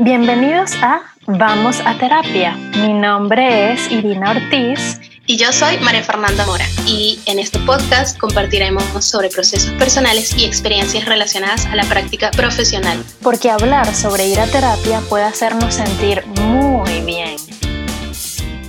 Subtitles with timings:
[0.00, 2.54] Bienvenidos a Vamos a Terapia.
[2.54, 5.00] Mi nombre es Irina Ortiz.
[5.26, 6.64] Y yo soy María Fernanda Mora.
[6.86, 13.04] Y en este podcast compartiremos sobre procesos personales y experiencias relacionadas a la práctica profesional.
[13.22, 17.36] Porque hablar sobre ir a terapia puede hacernos sentir muy bien.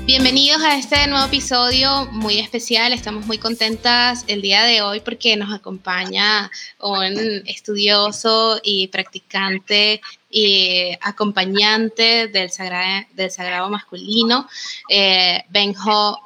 [0.07, 2.93] Bienvenidos a este nuevo episodio muy especial.
[2.93, 6.49] Estamos muy contentas el día de hoy porque nos acompaña
[6.79, 14.47] un estudioso y practicante y acompañante del, sagrado, del sagrado masculino,
[14.89, 16.19] eh, Benjo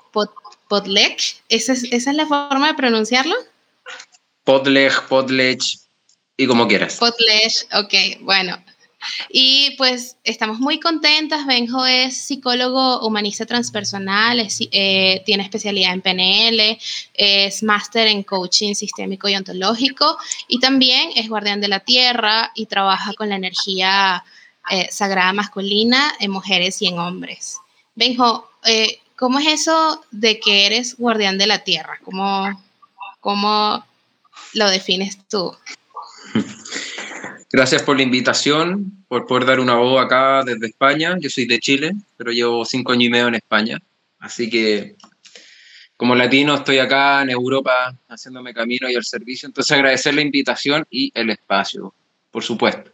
[0.68, 1.41] Podlech.
[1.50, 3.36] ¿Esa es, ¿Esa es la forma de pronunciarlo?
[4.44, 5.80] Podlech, Podlech
[6.36, 6.98] y como quieras.
[6.98, 8.63] Podlech, ok, bueno.
[9.30, 11.45] Y pues estamos muy contentas.
[11.45, 16.79] Benjo es psicólogo humanista transpersonal, eh, tiene especialidad en PNL,
[17.13, 20.17] es máster en coaching sistémico y ontológico
[20.48, 24.23] y también es guardián de la tierra y trabaja con la energía
[24.70, 27.57] eh, sagrada masculina en mujeres y en hombres.
[27.95, 31.99] Benjo, eh, ¿cómo es eso de que eres guardián de la tierra?
[32.04, 32.63] ¿Cómo,
[33.20, 33.85] cómo
[34.54, 35.55] lo defines tú?
[37.55, 41.18] Gracias por la invitación, por poder dar una voz acá desde España.
[41.20, 43.79] Yo soy de Chile, pero llevo cinco años y medio en España.
[44.18, 44.95] Así que
[45.95, 49.45] como latino estoy acá en Europa haciéndome camino y al servicio.
[49.45, 51.93] Entonces agradecer la invitación y el espacio,
[52.32, 52.90] por supuesto.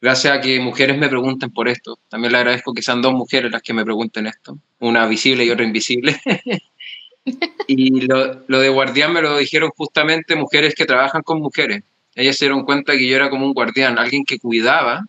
[0.00, 1.98] Gracias a que mujeres me pregunten por esto.
[2.08, 4.56] También le agradezco que sean dos mujeres las que me pregunten esto.
[4.78, 6.20] Una visible y otra invisible.
[7.66, 11.82] y lo, lo de guardián me lo dijeron justamente mujeres que trabajan con mujeres
[12.14, 15.04] ellas se dieron cuenta que yo era como un guardián, alguien que cuidaba,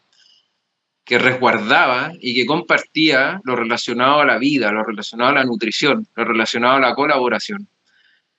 [1.03, 6.08] que resguardaba y que compartía lo relacionado a la vida, lo relacionado a la nutrición,
[6.16, 7.67] lo relacionado a la colaboración.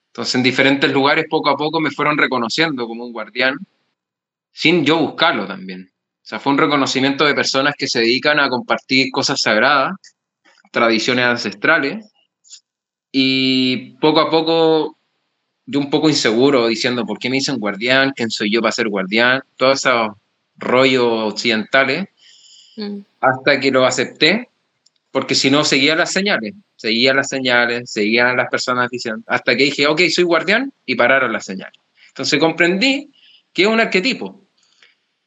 [0.08, 3.56] Entonces, en diferentes lugares, poco a poco, me fueron reconociendo como un guardián,
[4.50, 5.91] sin yo buscarlo también.
[5.92, 9.95] O sea, fue un reconocimiento de personas que se dedican a compartir cosas sagradas,
[10.73, 12.11] tradiciones ancestrales,
[13.12, 14.98] y poco a poco
[15.66, 18.12] yo un poco inseguro diciendo, ¿por qué me dicen guardián?
[18.14, 19.42] ¿Quién soy yo para ser guardián?
[19.56, 20.12] Todos esos
[20.56, 22.08] rollos occidentales,
[22.77, 22.98] mm.
[23.20, 24.48] hasta que lo acepté,
[25.10, 29.64] porque si no seguía las señales, seguía las señales, seguían las personas diciendo, hasta que
[29.64, 31.80] dije, ok, soy guardián, y pararon las señales.
[32.08, 33.10] Entonces comprendí
[33.52, 34.40] que es un arquetipo,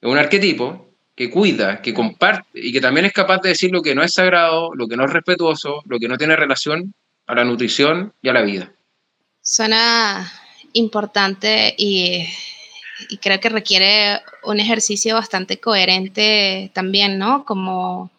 [0.02, 3.82] es un arquetipo que cuida, que comparte y que también es capaz de decir lo
[3.82, 6.94] que no es sagrado, lo que no es respetuoso, lo que no tiene relación
[7.28, 8.72] a la nutrición y a la vida.
[9.50, 10.32] Suena
[10.74, 12.24] importante y,
[13.20, 17.46] creo que requiere un ejercicio bastante coherente también, ¿no?
[17.46, 18.12] Como,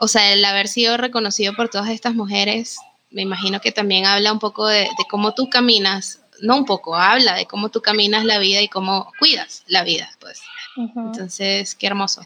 [0.00, 2.78] o sea, el haber sido reconocido por todas estas mujeres,
[3.12, 7.36] me imagino que también habla un poco de, cómo tú caminas, no un poco, habla
[7.36, 10.42] de cómo tú caminas la vida y cómo cuidas la vida, pues.
[10.76, 12.22] Entonces, qué hermoso.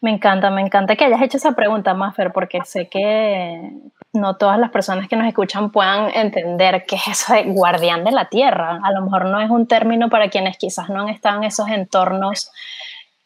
[0.00, 3.70] Me encanta, me encanta que hayas hecho esa pregunta, Maffer, porque sé que
[4.12, 8.10] no todas las personas que nos escuchan puedan entender qué es eso de guardián de
[8.10, 8.80] la tierra.
[8.82, 11.68] A lo mejor no es un término para quienes quizás no han estado en esos
[11.68, 12.50] entornos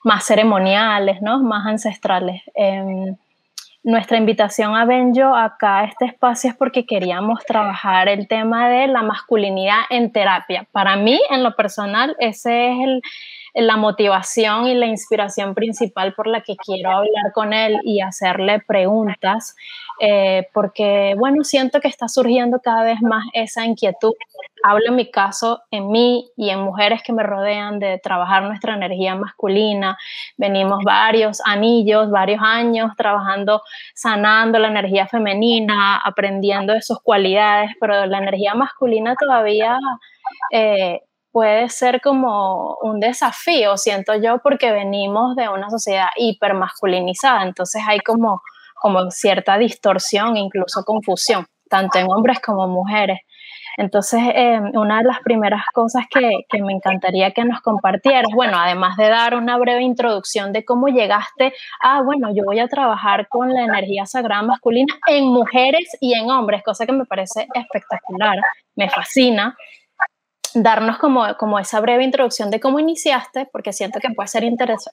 [0.03, 1.43] más ceremoniales, ¿no?
[1.43, 2.43] más ancestrales.
[2.55, 3.17] Em,
[3.83, 8.87] nuestra invitación a Benjo acá a este espacio es porque queríamos trabajar el tema de
[8.87, 10.67] la masculinidad en terapia.
[10.73, 13.03] Para mí, en lo personal, ese es el,
[13.55, 18.61] la motivación y la inspiración principal por la que quiero hablar con él y hacerle
[18.67, 19.55] preguntas,
[20.01, 24.13] eh, porque, bueno, siento que está surgiendo cada vez más esa inquietud.
[24.65, 28.75] Hablo en mi caso, en mí y en mujeres que me rodean de trabajar nuestra
[28.75, 29.97] energía masculina.
[30.37, 33.63] Venimos varios anillos, varios años trabajando,
[33.95, 39.79] sanando la energía femenina, aprendiendo de sus cualidades, pero la energía masculina todavía...
[40.51, 41.01] Eh,
[41.35, 47.99] puede ser como un desafío, siento yo, porque venimos de una sociedad hipermasculinizada, entonces hay
[47.99, 48.41] como,
[48.81, 53.19] como cierta distorsión, incluso confusión, tanto en hombres como mujeres.
[53.77, 58.57] Entonces, eh, una de las primeras cosas que, que, me encantaría que nos compartieras, bueno,
[58.57, 61.53] además de dar una breve introducción de cómo llegaste
[61.83, 66.31] a, bueno, yo voy a trabajar con la energía sagrada masculina en mujeres y en
[66.31, 68.37] hombres, cosa que me parece espectacular,
[68.77, 69.57] me fascina
[70.55, 74.45] darnos como, como esa breve introducción de cómo iniciaste, porque siento que puede ser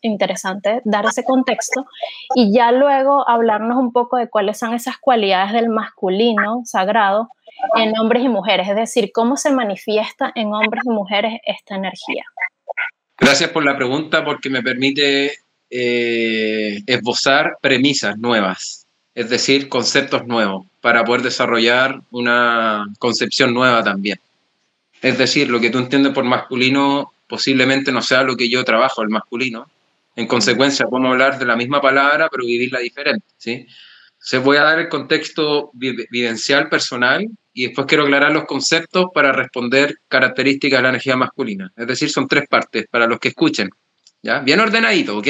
[0.02, 1.86] interesante dar ese contexto,
[2.36, 7.30] y ya luego hablarnos un poco de cuáles son esas cualidades del masculino sagrado
[7.76, 12.24] en hombres y mujeres, es decir, cómo se manifiesta en hombres y mujeres esta energía.
[13.20, 15.34] Gracias por la pregunta porque me permite
[15.70, 24.20] eh, esbozar premisas nuevas, es decir, conceptos nuevos, para poder desarrollar una concepción nueva también.
[25.02, 29.02] Es decir, lo que tú entiendes por masculino posiblemente no sea lo que yo trabajo
[29.02, 29.70] el masculino.
[30.16, 33.66] En consecuencia, podemos hablar de la misma palabra, pero vivirla diferente, ¿sí?
[34.14, 39.32] Entonces voy a dar el contexto vivencial, personal, y después quiero aclarar los conceptos para
[39.32, 41.72] responder características de la energía masculina.
[41.76, 43.70] Es decir, son tres partes para los que escuchen.
[44.22, 44.40] ¿ya?
[44.40, 45.28] Bien ordenadito, ¿ok?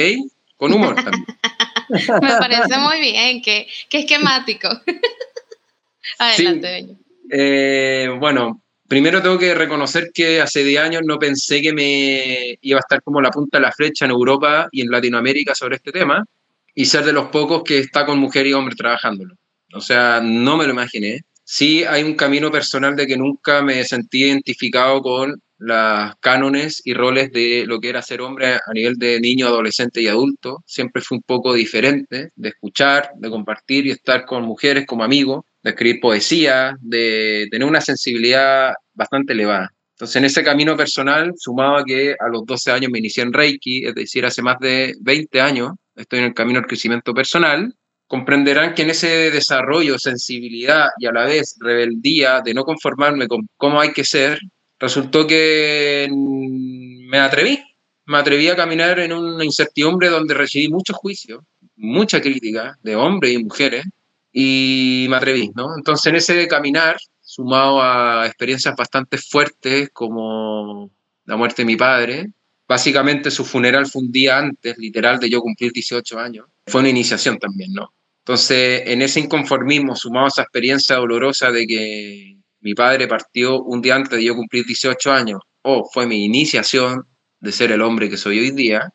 [0.56, 1.24] Con humor también.
[1.88, 4.68] Me parece muy bien, que, esquemático.
[6.18, 6.96] Adelante, sí.
[7.30, 8.62] eh, bueno,
[8.92, 13.02] primero tengo que reconocer que hace 10 años no pensé que me iba a estar
[13.02, 16.26] como la punta de la flecha en Europa y en Latinoamérica sobre este tema
[16.74, 19.34] y ser de los pocos que está con mujer y hombre trabajándolo.
[19.72, 21.22] O sea, no me lo imaginé.
[21.42, 26.92] Sí hay un camino personal de que nunca me sentí identificado con las cánones y
[26.92, 30.62] roles de lo que era ser hombre a nivel de niño, adolescente y adulto.
[30.66, 35.46] Siempre fue un poco diferente de escuchar, de compartir y estar con mujeres como amigo,
[35.62, 39.72] de escribir poesía, de tener una sensibilidad bastante elevada.
[39.94, 43.86] Entonces, en ese camino personal, sumaba que a los 12 años me inicié en Reiki,
[43.86, 47.74] es decir, hace más de 20 años, estoy en el camino del crecimiento personal,
[48.06, 53.48] comprenderán que en ese desarrollo, sensibilidad y a la vez rebeldía de no conformarme con
[53.56, 54.38] cómo hay que ser,
[54.78, 57.62] resultó que me atreví,
[58.06, 61.44] me atreví a caminar en una incertidumbre donde recibí mucho juicio,
[61.76, 63.84] mucha crítica de hombres y mujeres,
[64.32, 65.76] y me atreví, ¿no?
[65.76, 66.96] Entonces en ese caminar,
[67.34, 70.90] sumado a experiencias bastante fuertes como
[71.24, 72.32] la muerte de mi padre,
[72.72, 76.46] Básicamente su funeral fue un día antes, literal, de yo cumplir 18 años.
[76.66, 77.92] Fue una iniciación también, ¿no?
[78.20, 83.82] Entonces, en ese inconformismo, sumado a esa experiencia dolorosa de que mi padre partió un
[83.82, 87.04] día antes de yo cumplir 18 años, o fue mi iniciación
[87.40, 88.94] de ser el hombre que soy hoy día,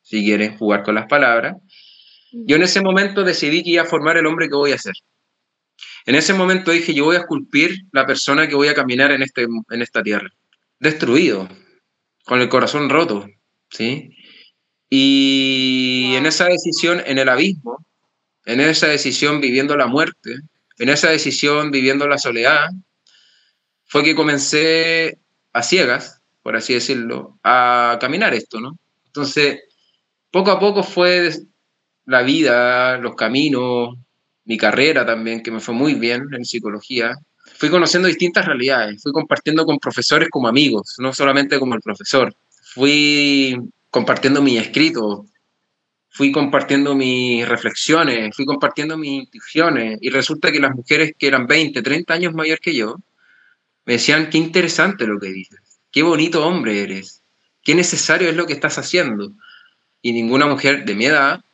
[0.00, 1.56] si quieren jugar con las palabras,
[2.32, 4.94] yo en ese momento decidí que iba a formar el hombre que voy a ser.
[6.08, 9.20] En ese momento dije, yo voy a esculpir la persona que voy a caminar en,
[9.20, 10.30] este, en esta tierra.
[10.80, 11.46] Destruido,
[12.24, 13.28] con el corazón roto,
[13.68, 14.16] ¿sí?
[14.88, 17.84] Y en esa decisión, en el abismo,
[18.46, 20.36] en esa decisión viviendo la muerte,
[20.78, 22.70] en esa decisión viviendo la soledad,
[23.84, 25.18] fue que comencé
[25.52, 28.78] a ciegas, por así decirlo, a caminar esto, ¿no?
[29.04, 29.60] Entonces,
[30.30, 31.30] poco a poco fue
[32.06, 33.98] la vida, los caminos,
[34.48, 37.14] mi carrera también, que me fue muy bien en psicología,
[37.58, 42.34] fui conociendo distintas realidades, fui compartiendo con profesores como amigos, no solamente como el profesor.
[42.72, 43.58] Fui
[43.90, 45.26] compartiendo mis escritos,
[46.08, 51.46] fui compartiendo mis reflexiones, fui compartiendo mis intuiciones y resulta que las mujeres que eran
[51.46, 52.96] 20, 30 años mayor que yo,
[53.84, 55.60] me decían, qué interesante lo que dices,
[55.92, 57.22] qué bonito hombre eres,
[57.62, 59.30] qué necesario es lo que estás haciendo.
[60.00, 61.44] Y ninguna mujer de mi edad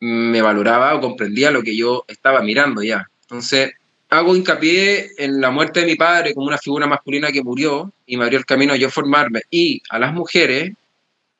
[0.00, 3.08] me valoraba o comprendía lo que yo estaba mirando ya.
[3.22, 3.72] Entonces,
[4.10, 8.16] hago hincapié en la muerte de mi padre como una figura masculina que murió y
[8.16, 10.72] me abrió el camino a yo formarme y a las mujeres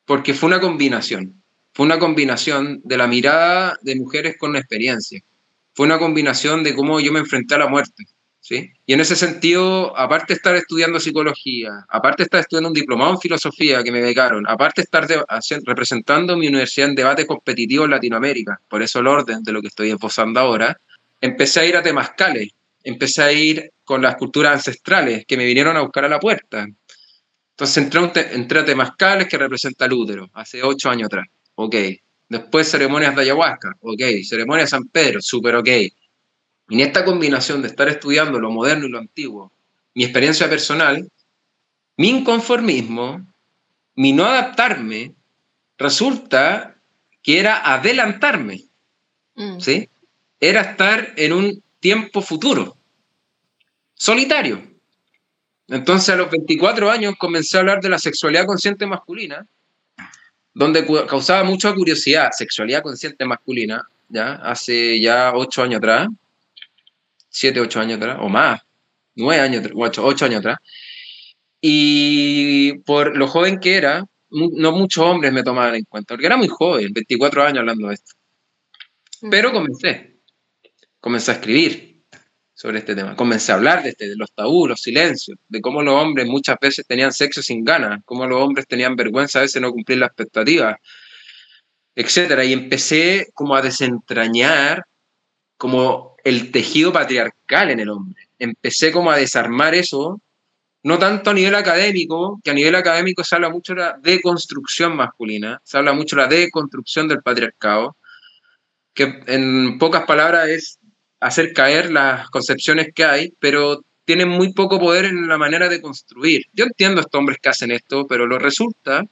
[0.05, 1.41] porque fue una combinación.
[1.73, 5.21] Fue una combinación de la mirada de mujeres con experiencia.
[5.73, 8.07] Fue una combinación de cómo yo me enfrenté a la muerte.
[8.45, 8.71] ¿Sí?
[8.85, 13.13] Y en ese sentido, aparte de estar estudiando psicología, aparte de estar estudiando un diplomado
[13.13, 15.07] en filosofía que me becaron, aparte de estar
[15.65, 19.69] representando mi universidad en debate competitivo en Latinoamérica, por eso el orden de lo que
[19.69, 20.79] estoy esbozando ahora,
[21.21, 22.51] empecé a ir a Temascales,
[22.83, 26.67] empecé a ir con las culturas ancestrales que me vinieron a buscar a la puerta.
[27.51, 31.25] Entonces entré, entré a Temascales, que representa el útero, hace ocho años atrás.
[31.55, 31.75] Ok.
[32.29, 33.75] Después ceremonias de ayahuasca.
[33.81, 34.01] Ok.
[34.23, 35.19] Ceremonias de San Pedro.
[35.19, 35.69] Súper ok.
[36.69, 39.51] En esta combinación de estar estudiando lo moderno y lo antiguo,
[39.93, 41.09] mi experiencia personal,
[41.97, 43.25] mi inconformismo,
[43.95, 45.13] mi no adaptarme,
[45.77, 46.75] resulta
[47.21, 48.63] que era adelantarme.
[49.35, 49.59] Mm.
[49.59, 49.89] ¿Sí?
[50.39, 52.75] Era estar en un tiempo futuro,
[53.93, 54.61] solitario.
[55.67, 59.45] Entonces a los 24 años comencé a hablar de la sexualidad consciente masculina,
[60.53, 66.07] donde causaba mucha curiosidad, sexualidad consciente masculina, ya hace ya 8 años atrás,
[67.35, 68.61] 7, 8 años atrás, o más,
[69.15, 70.59] 9 años, 8, 8 años atrás.
[71.61, 76.37] Y por lo joven que era, no muchos hombres me tomaban en cuenta, porque era
[76.37, 78.13] muy joven, 24 años hablando de esto.
[79.29, 80.15] Pero comencé
[81.05, 82.01] comencé a escribir
[82.55, 85.83] sobre este tema, comencé a hablar de, este, de los tabús, los silencios, de cómo
[85.83, 89.61] los hombres muchas veces tenían sexo sin ganas, cómo los hombres tenían vergüenza a veces
[89.61, 90.77] no cumplir las expectativas,
[91.93, 92.43] etcétera.
[92.43, 94.87] Y empecé como a desentrañar
[95.57, 98.27] como el tejido patriarcal en el hombre.
[98.39, 100.19] Empecé como a desarmar eso,
[100.83, 104.95] no tanto a nivel académico, que a nivel académico se habla mucho de la deconstrucción
[104.95, 107.95] masculina, se habla mucho de la deconstrucción del patriarcado,
[108.95, 110.79] que en pocas palabras es
[111.19, 115.81] hacer caer las concepciones que hay, pero tienen muy poco poder en la manera de
[115.81, 116.47] construir.
[116.53, 119.05] Yo entiendo a estos hombres que hacen esto, pero lo resulta,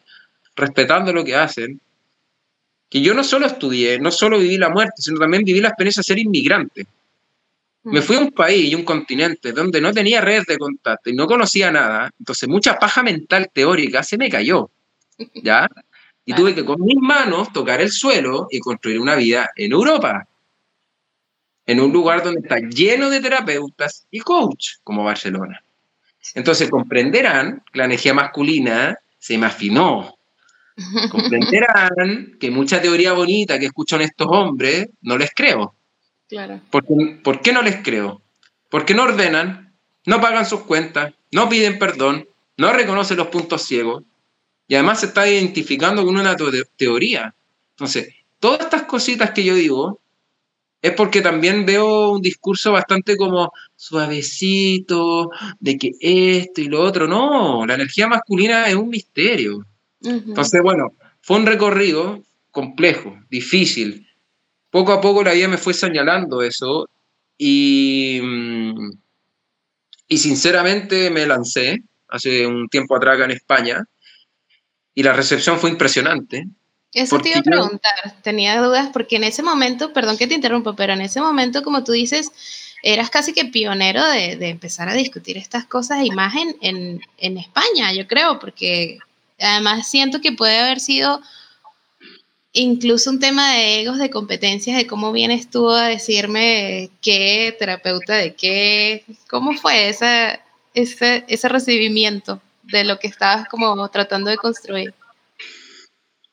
[0.56, 1.80] respetando lo que hacen,
[2.90, 6.02] que yo no solo estudié, no solo viví la muerte, sino también viví la experiencia
[6.02, 6.88] de ser inmigrante.
[7.84, 11.14] Me fui a un país y un continente donde no tenía redes de contacto y
[11.14, 14.70] no conocía nada, entonces mucha paja mental teórica se me cayó,
[15.44, 15.68] ¿ya?
[16.26, 20.26] Y tuve que con mis manos tocar el suelo y construir una vida en Europa,
[21.66, 25.62] en un lugar donde está lleno de terapeutas y coach, como Barcelona.
[26.34, 30.18] Entonces comprenderán que la energía masculina se me afinó.
[31.12, 35.76] Comprenderán que mucha teoría bonita que escuchan estos hombres no les creo.
[36.34, 36.62] Claro.
[36.72, 38.20] ¿Por qué, no les creo?
[38.70, 39.72] Porque no ordenan,
[40.08, 44.04] no pagan sus cuentas, no piden perdón, no reconocen los puntos ciegos
[44.68, 46.36] y además se está identificando con una
[46.76, 47.36] teoría.
[47.70, 50.00] Entonces, todas estas cositas que yo digo
[50.82, 57.08] es porque también veo un discurso bastante como suavecito, de que esto y lo otro.
[57.08, 59.64] No, la energía masculina es un misterio.
[60.02, 64.08] Entonces, bueno, fue un recorrido complejo, difícil,
[64.74, 66.90] poco a poco la vida me fue señalando eso
[67.38, 68.92] y, mm,
[70.08, 73.86] y sinceramente me lancé hace un tiempo atrás acá en España
[74.96, 76.48] y la recepción fue impresionante.
[76.92, 80.76] Eso te iba a preguntar, tenía dudas porque en ese momento, perdón que te interrumpa,
[80.76, 82.32] pero en ese momento, como tú dices,
[82.82, 87.38] eras casi que pionero de, de empezar a discutir estas cosas de imagen en, en
[87.38, 88.98] España, yo creo, porque
[89.40, 91.22] además siento que puede haber sido
[92.54, 98.16] incluso un tema de egos, de competencias, de cómo vienes tú a decirme qué terapeuta
[98.16, 100.40] de qué, cómo fue ese,
[100.74, 104.94] ese recibimiento de lo que estabas como tratando de construir.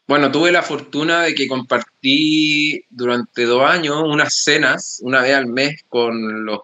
[0.06, 5.46] Bueno, tuve la fortuna de que compartí durante dos años unas cenas, una vez al
[5.46, 6.60] mes, con los,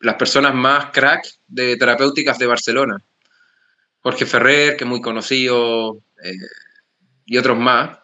[0.00, 3.02] las personas más crack de terapéuticas de Barcelona.
[4.00, 6.36] Jorge Ferrer, que es muy conocido, eh,
[7.24, 7.98] y otros más.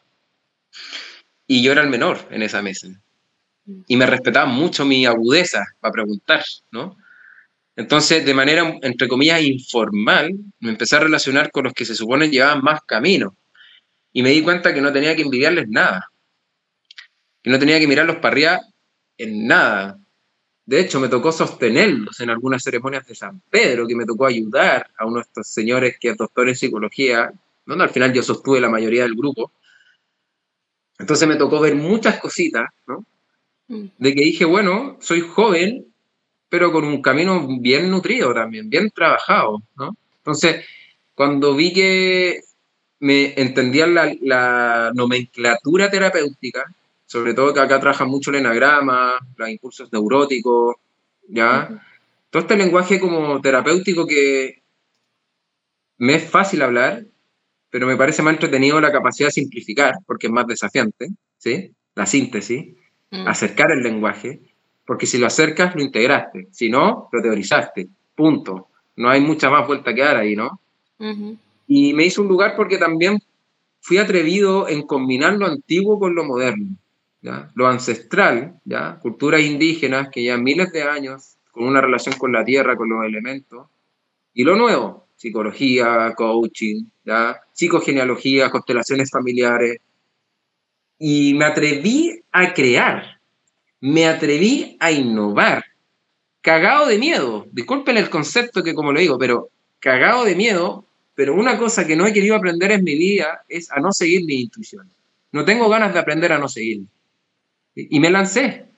[1.47, 2.89] Y yo era el menor en esa mesa.
[3.87, 6.97] Y me respetaban mucho mi agudeza para preguntar, ¿no?
[7.77, 12.29] Entonces, de manera, entre comillas, informal, me empecé a relacionar con los que se supone
[12.29, 13.37] llevaban más camino.
[14.13, 16.11] Y me di cuenta que no tenía que envidiarles nada.
[17.43, 18.61] Que no tenía que mirarlos para arriba
[19.17, 19.99] en nada.
[20.67, 24.91] De hecho, me tocó sostenerlos en algunas ceremonias de San Pedro, que me tocó ayudar
[24.99, 27.33] a uno de estos señores que es doctor en psicología,
[27.67, 29.53] donde al final yo sostuve la mayoría del grupo,
[31.01, 33.05] entonces me tocó ver muchas cositas, ¿no?
[33.69, 33.87] Mm.
[33.99, 35.87] De que dije, bueno, soy joven,
[36.51, 39.97] pero con un camino bien nutrido también, bien trabajado, ¿no?
[40.19, 40.65] Entonces,
[41.15, 42.41] cuando vi que
[42.99, 46.71] me entendían la, nomenclatura terapéutica,
[47.07, 50.77] sobre todo que acá trabaja mucho el enagrama, los impulsos neuróticos,
[51.29, 51.83] ¿ya?
[52.29, 54.63] Todo este lenguaje como terapéutico que
[55.97, 57.05] me es fácil hablar,
[57.71, 61.09] pero me parece más entretenido la capacidad de simplificar, porque es más desafiante,
[61.39, 61.73] ¿sí?
[61.95, 62.75] La síntesis,
[63.11, 63.29] mm.
[63.29, 64.41] acercar el lenguaje,
[64.85, 68.69] porque si lo acercas, lo integraste, si no, lo teorizaste, punto.
[68.97, 70.61] No hay mucha más vuelta que dar ahí, ¿no?
[71.67, 73.19] Y me hizo un lugar porque también
[73.81, 76.77] fui atrevido en combinar lo antiguo con lo moderno,
[77.23, 77.51] ¿ya?
[77.55, 78.99] Lo ancestral, ¿ya?
[79.01, 83.05] Culturas indígenas que ya miles de años, con una relación con la tierra, con los
[83.05, 83.69] elementos,
[84.35, 87.37] y lo nuevo, psicología, coaching, ¿ya?
[87.53, 89.77] psicogenealogía, constelaciones familiares.
[90.99, 93.21] Y me atreví a crear,
[93.81, 95.63] me atreví a innovar,
[96.41, 97.47] cagado de miedo.
[97.53, 101.97] Disculpen el concepto que como lo digo, pero cagado de miedo, pero una cosa que
[101.97, 104.91] no he querido aprender en mi vida es a no seguir mi intuición.
[105.33, 106.87] No tengo ganas de aprender a no seguir.
[107.75, 108.69] Y me lancé.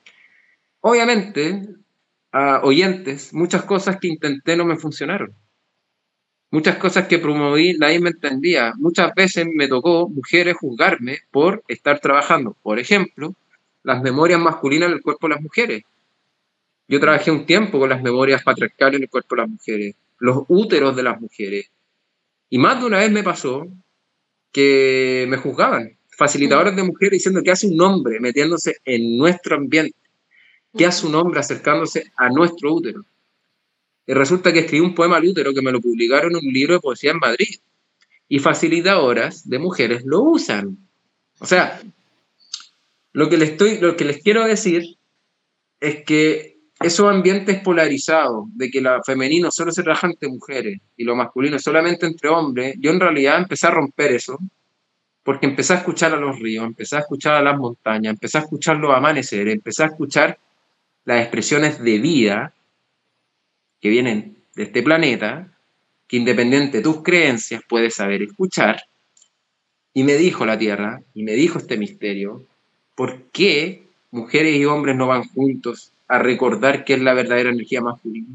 [0.81, 1.69] Obviamente,
[2.33, 5.33] a oyentes, muchas cosas que intenté no me funcionaron.
[6.53, 8.73] Muchas cosas que promoví nadie me entendía.
[8.77, 12.55] Muchas veces me tocó mujeres juzgarme por estar trabajando.
[12.61, 13.33] Por ejemplo,
[13.81, 15.81] las memorias masculinas en el cuerpo de las mujeres.
[16.87, 20.43] Yo trabajé un tiempo con las memorias patriarcales en el cuerpo de las mujeres, los
[20.47, 21.71] úteros de las mujeres.
[22.51, 23.65] Y más de una vez me pasó
[24.51, 29.97] que me juzgaban, facilitadores de mujeres diciendo que hace un hombre metiéndose en nuestro ambiente,
[30.77, 33.03] que hace un hombre acercándose a nuestro útero.
[34.05, 36.73] Y resulta que escribí un poema al útero que me lo publicaron en un libro
[36.75, 37.55] de poesía en Madrid.
[38.27, 40.77] Y facilitadoras de mujeres lo usan.
[41.39, 41.81] O sea,
[43.11, 44.97] lo que les, estoy, lo que les quiero decir
[45.79, 51.03] es que esos ambientes polarizados, de que lo femenino solo se trabaja entre mujeres y
[51.03, 54.37] lo masculino solamente entre hombres, yo en realidad empecé a romper eso,
[55.23, 58.41] porque empecé a escuchar a los ríos, empecé a escuchar a las montañas, empecé a
[58.41, 60.37] escuchar los amaneceres, empecé a escuchar
[61.05, 62.53] las expresiones de vida
[63.83, 65.51] que vienen de este planeta,
[66.07, 68.81] que independiente de tus creencias puedes saber escuchar,
[69.93, 72.45] Y me dijo la Tierra, y me dijo este misterio,
[72.95, 77.81] ¿por qué mujeres y hombres no van juntos a recordar qué es la verdadera energía
[77.81, 78.29] masculina?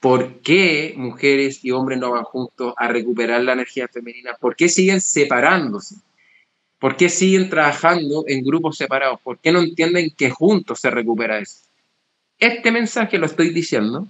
[0.00, 4.32] ¿Por qué mujeres y hombres no van juntos a recuperar la energía femenina?
[4.40, 5.94] ¿Por qué siguen separándose?
[6.80, 9.20] ¿Por qué siguen trabajando en grupos separados?
[9.20, 11.60] ¿Por qué no entienden que juntos se recupera eso?
[12.40, 14.08] Este mensaje lo estoy diciendo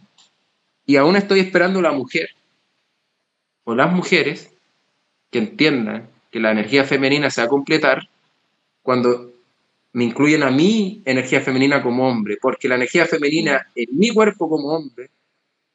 [0.89, 2.31] y aún estoy esperando la mujer
[3.65, 4.51] o las mujeres
[5.31, 8.09] que entiendan que la energía femenina se va a completar
[8.83, 9.35] cuando
[9.93, 14.49] me incluyen a mí energía femenina como hombre, porque la energía femenina en mi cuerpo
[14.49, 15.11] como hombre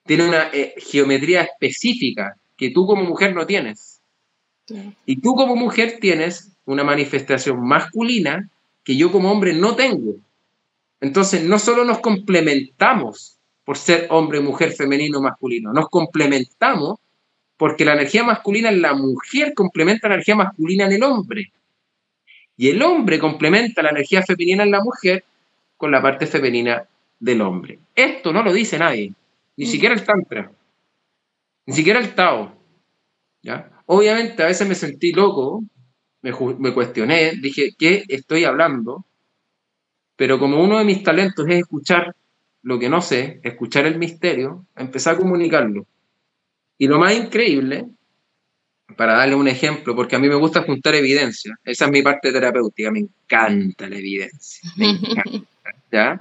[0.03, 4.01] tiene una eh, geometría específica que tú como mujer no tienes.
[5.05, 8.50] Y tú como mujer tienes una manifestación masculina
[8.84, 10.15] que yo como hombre no tengo.
[11.01, 17.00] Entonces, no solo nos complementamos por ser hombre, mujer, femenino, masculino, nos complementamos
[17.58, 21.51] porque la energía masculina en la mujer complementa la energía masculina en el hombre.
[22.58, 25.24] Y el hombre complementa la energía femenina en la mujer
[25.77, 26.84] con la parte femenina
[27.20, 27.79] del hombre.
[27.96, 29.13] Esto no lo dice nadie,
[29.55, 29.67] ni mm.
[29.67, 30.51] siquiera el Tantra,
[31.65, 32.53] ni siquiera el Tao.
[33.41, 33.72] ¿ya?
[33.86, 35.63] Obviamente a veces me sentí loco
[36.24, 39.05] me, cuestioné, dije, ¿qué estoy hablando?
[40.15, 42.15] Pero como uno de mis talentos es escuchar
[42.63, 45.86] lo que no sé, escuchar el misterio, empecé a comunicarlo.
[46.77, 47.86] Y lo más increíble,
[48.98, 52.32] para darle un ejemplo, porque a mí me gusta juntar evidencia, esa es mi parte
[52.32, 55.46] terapéutica, me encanta la evidencia, me encanta,
[55.91, 56.17] ¿ya?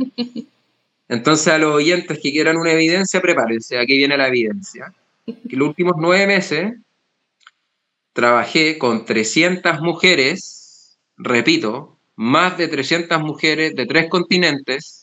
[1.09, 4.93] Entonces a los oyentes que quieran una evidencia, prepárense, aquí viene la evidencia.
[5.27, 6.75] Que los últimos nueve meses
[8.13, 15.02] trabajé con 300 mujeres, repito, más de 300 mujeres de tres continentes,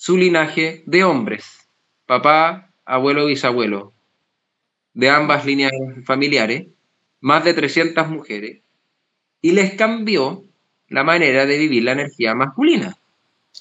[0.00, 1.68] su linaje de hombres,
[2.06, 3.92] papá, abuelo, bisabuelo,
[4.94, 5.72] de ambas líneas
[6.06, 6.68] familiares,
[7.20, 8.62] más de 300 mujeres,
[9.42, 10.42] y les cambió
[10.88, 12.96] la manera de vivir la energía masculina.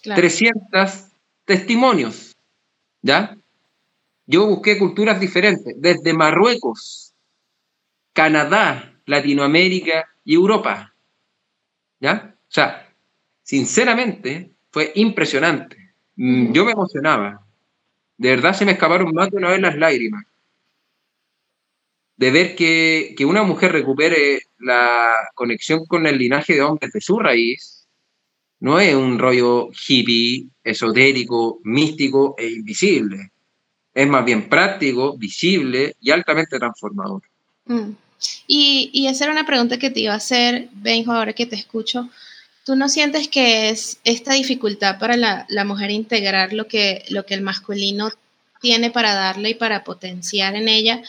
[0.02, 1.08] 300
[1.44, 2.38] testimonios,
[3.02, 3.36] ¿ya?
[4.26, 7.14] Yo busqué culturas diferentes, desde Marruecos,
[8.14, 10.94] Canadá, Latinoamérica y Europa.
[12.00, 12.34] ¿Ya?
[12.34, 12.90] O sea,
[13.44, 15.89] sinceramente, fue impresionante.
[16.20, 17.48] Mm, yo me emocionaba.
[18.18, 20.26] De verdad se me escaparon más de una vez las lágrimas.
[22.18, 27.00] De ver que, que una mujer recupere la conexión con el linaje de hombres de
[27.00, 27.88] su raíz,
[28.60, 33.32] no es un rollo hippie, esotérico, místico e invisible.
[33.94, 37.22] Es más bien práctico, visible y altamente transformador.
[37.64, 37.92] Mm.
[38.46, 41.56] Y, y esa era una pregunta que te iba a hacer, Benjo, ahora que te
[41.56, 42.10] escucho.
[42.70, 47.34] ¿Tú no sientes que es esta dificultad para la, mujer integrar lo que, lo que
[47.34, 48.12] el masculino
[48.62, 51.02] tiene para darle y para potenciar en ella?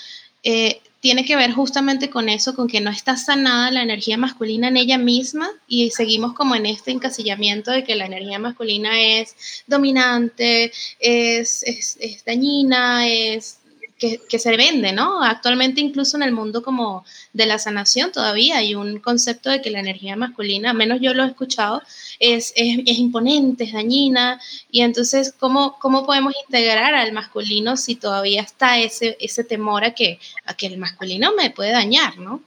[0.43, 4.69] Eh, tiene que ver justamente con eso, con que no está sanada la energía masculina
[4.69, 9.37] en ella misma y seguimos como en este encasillamiento de que la energía masculina es
[9.67, 13.59] dominante, es, es, es dañina, es
[14.01, 15.23] que, se vende, ¿no?
[15.23, 19.71] Actualmente incluso en el mundo como de la sanación todavía hay un concepto de que
[19.71, 21.83] la energía masculina, menos yo lo he escuchado,
[22.19, 28.41] es, es, imponente, es dañina, y entonces, ¿cómo, ¿cómo podemos integrar al masculino si todavía
[28.41, 32.43] está ese, ese temor a que, a que el masculino me puede dañar, ¿no?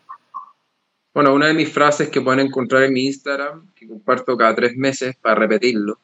[1.13, 4.75] Bueno, una de mis frases que pueden encontrar en mi Instagram, que comparto cada tres
[4.75, 5.99] meses para repetirlo,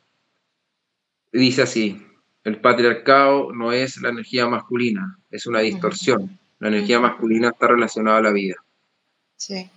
[1.31, 2.05] dice así,
[2.43, 6.37] el patriarcado no es la energía masculina, es una distorsión.
[6.59, 8.55] La energía masculina está relacionada a la vida.
[9.35, 9.69] Sí.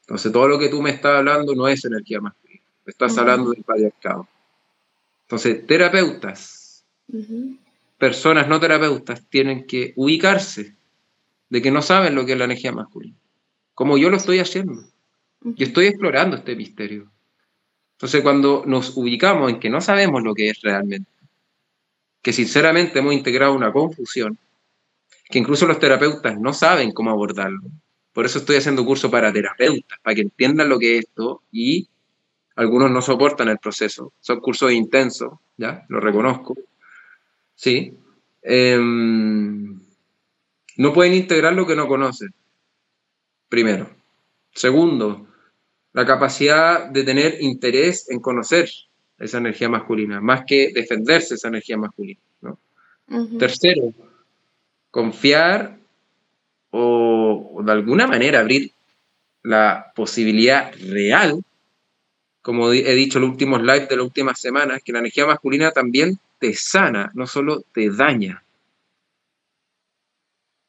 [0.00, 2.62] Entonces, todo lo que tú me estás hablando no es energía masculina.
[2.86, 4.28] Estás hablando del patriarcado.
[5.22, 6.84] Entonces, terapeutas,
[7.98, 10.74] personas no terapeutas, tienen que ubicarse
[11.48, 13.16] de que no saben lo que es la energía masculina.
[13.74, 14.84] Como yo lo estoy haciendo.
[15.40, 17.10] Yo estoy explorando este misterio.
[17.92, 21.10] Entonces, cuando nos ubicamos en que no sabemos lo que es realmente,
[22.22, 24.38] que sinceramente hemos integrado una confusión,
[25.24, 27.62] que incluso los terapeutas no saben cómo abordarlo.
[28.12, 31.88] Por eso estoy haciendo curso para terapeutas, para que entiendan lo que es esto y
[32.56, 34.12] algunos no soportan el proceso.
[34.20, 35.84] Son cursos intensos, ¿ya?
[35.88, 36.54] Lo reconozco.
[37.54, 37.94] Sí.
[38.42, 39.80] Em,
[40.76, 42.32] no pueden integrar lo que no conocen.
[43.48, 43.90] Primero.
[44.52, 45.26] Segundo,
[45.92, 48.68] la capacidad de tener interés en conocer
[49.18, 52.20] esa energía masculina, más que defenderse esa energía masculina.
[52.42, 52.58] ¿no?
[53.38, 53.92] Tercero,
[54.94, 55.76] confiar
[56.70, 58.70] o, de alguna manera abrir
[59.42, 61.42] la posibilidad real,
[62.40, 66.16] como he dicho en los últimos de las últimas semanas, que la energía masculina también
[66.38, 68.44] te sana, no solo te daña.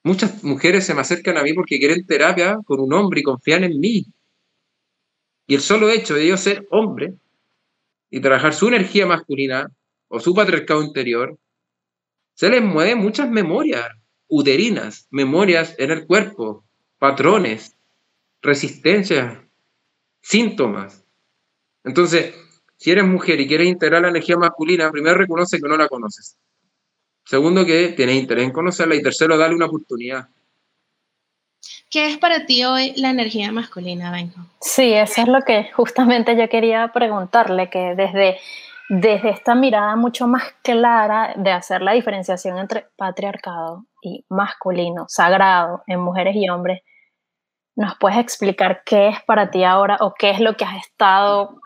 [0.03, 3.63] Muchas mujeres se me acercan a mí porque quieren terapia con un hombre y confían
[3.63, 4.07] en mí.
[5.45, 7.13] Y el solo hecho de ellos ser hombre
[8.09, 9.69] y trabajar su energía masculina
[10.07, 11.37] o su patriarcado interior,
[12.33, 13.87] se les mueven muchas memorias
[14.27, 16.63] uterinas, memorias en el cuerpo,
[16.99, 17.75] patrones,
[18.41, 19.37] resistencias,
[20.21, 21.03] síntomas.
[21.83, 22.33] Entonces,
[22.77, 26.37] si eres mujer y quieres integrar la energía masculina, primero reconoce que no la conoces.
[27.25, 28.95] Segundo, que tienes interés en conocerla.
[28.95, 30.27] Y tercero, dale una oportunidad.
[31.89, 34.41] ¿Qué es para ti hoy la energía masculina, Benjo?
[34.61, 38.37] Sí, eso es lo que justamente yo quería preguntarle, que desde,
[38.89, 45.83] desde esta mirada mucho más clara de hacer la diferenciación entre patriarcado y masculino, sagrado
[45.87, 46.81] en mujeres y hombres,
[47.75, 51.59] ¿nos puedes explicar qué es para ti ahora o qué es lo que has estado,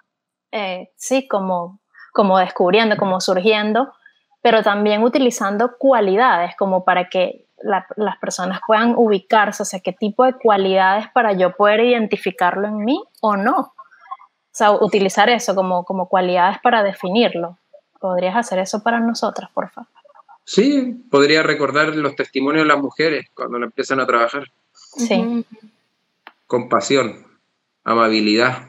[0.52, 1.82] eh, sí, como,
[2.14, 3.94] como descubriendo, como surgiendo,
[4.42, 10.24] pero también utilizando cualidades como para que las personas puedan ubicarse, o sea, qué tipo
[10.24, 13.60] de cualidades para yo poder identificarlo en mí o no.
[13.60, 17.58] O sea, utilizar eso como, como cualidades para definirlo.
[18.00, 19.99] ¿Podrías hacer eso para nosotras, por favor?
[20.50, 24.46] Sí, podría recordar los testimonios de las mujeres cuando empiezan a trabajar.
[24.74, 25.46] Sí.
[26.48, 27.28] Compasión,
[27.84, 28.64] amabilidad,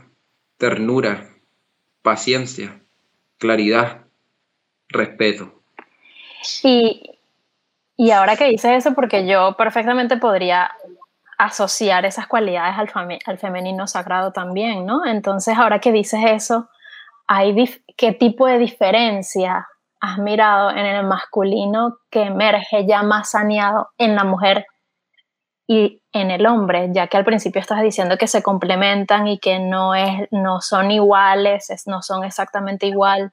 [0.59, 1.31] ternura,
[2.03, 2.83] paciencia,
[3.38, 4.03] claridad,
[4.90, 5.55] respeto.
[6.62, 7.19] Y,
[7.97, 10.73] y ahora que dices eso, porque yo perfectamente podría
[11.38, 12.77] asociar esas cualidades
[13.25, 15.07] al, femenino sagrado también, ¿no?
[15.07, 16.69] Entonces, ahora que dices eso,
[17.27, 17.55] ¿hay
[17.97, 19.66] ¿qué tipo de diferencia
[20.00, 24.66] has mirado en el masculino que emerge ya más saneado en la mujer
[25.66, 26.88] y en el hombre?
[26.92, 30.90] Ya que al principio estás diciendo que se complementan y que no, es, no son
[30.90, 33.32] iguales, no son exactamente igual.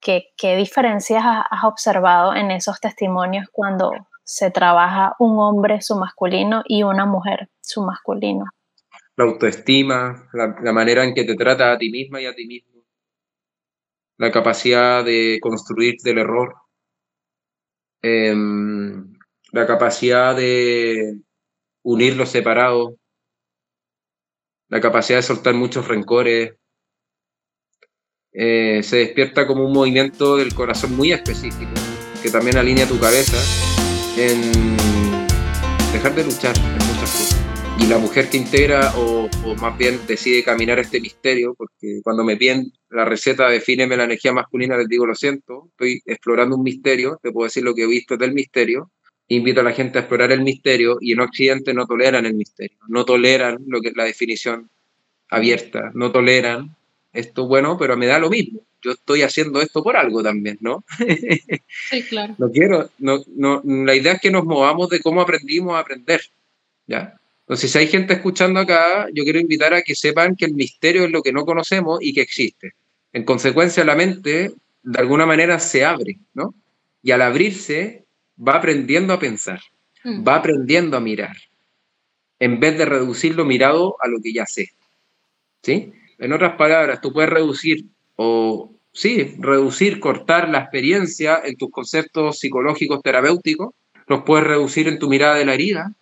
[0.00, 3.90] ¿Qué, diferencias has observado en esos testimonios cuando
[4.22, 8.44] se trabaja un hombre su masculino y una mujer su masculino?
[9.16, 12.73] La autoestima, la, manera en que te trata a ti misma y a ti mismo,
[14.18, 16.54] la capacidad de construir del error,
[18.02, 19.12] em,
[19.52, 21.20] la capacidad de
[21.82, 22.94] unir los separados,
[24.68, 26.54] la capacidad de soltar muchos rencores,
[28.32, 31.72] eh, se despierta como un movimiento del corazón muy específico,
[32.22, 33.38] que también alinea tu cabeza
[34.16, 34.76] en
[35.92, 37.40] dejar de luchar en muchas cosas.
[37.78, 39.28] Y la mujer que integra o,
[39.60, 44.32] más bien decide caminar este misterio, porque cuando me piden la receta, defíneme la energía
[44.32, 47.86] masculina, les digo, lo siento, estoy explorando un misterio, te puedo decir lo que he
[47.88, 48.92] visto del misterio,
[49.28, 52.78] invito a la gente a explorar el misterio y en Occidente no toleran el misterio,
[52.88, 54.70] no toleran lo que la definición
[55.28, 56.76] abierta, no toleran
[57.12, 58.60] esto bueno, pero me da lo mismo.
[58.80, 60.84] Yo estoy haciendo esto por algo también, ¿no?
[61.90, 62.34] Sí, claro.
[62.38, 66.20] no quiero, no, no, la idea es que nos movamos de cómo aprendimos a aprender,
[66.86, 67.18] ¿ya?
[67.40, 71.04] Entonces, si hay gente escuchando acá, yo quiero invitar a que sepan que el misterio
[71.04, 72.74] es lo que no conocemos y que existe.
[73.14, 76.52] En consecuencia, la mente, de alguna manera, se abre, ¿no?
[77.00, 78.04] Y al abrirse,
[78.36, 79.60] va aprendiendo a pensar,
[80.02, 80.26] mm.
[80.26, 81.36] va aprendiendo a mirar,
[82.40, 84.70] en vez de reducir lo mirado a lo que ya sé,
[85.62, 85.92] ¿sí?
[86.18, 87.84] En otras palabras, tú puedes reducir
[88.16, 93.74] o, sí, reducir, cortar la experiencia en tus conceptos psicológicos terapéuticos,
[94.08, 95.92] los puedes reducir en tu mirada de la herida,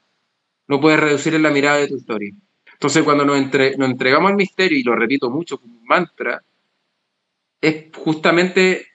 [0.66, 2.32] lo puedes reducir en la mirada de tu historia.
[2.72, 6.42] Entonces, cuando nos, nos entregamos al misterio, y lo repito mucho como un mantra,
[7.62, 8.88] es justamente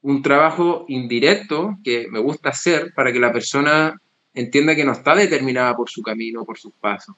[0.00, 4.00] un trabajo indirecto que me gusta hacer para que la persona
[4.34, 7.14] entienda que no está determinada por su camino, por sus pasos,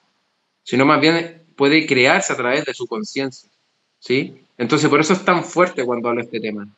[0.62, 3.48] sino más bien puede crearse a través de su conciencia,
[3.98, 4.42] ¿sí?
[4.56, 6.68] Entonces, por eso es tan fuerte cuando hablo de este tema.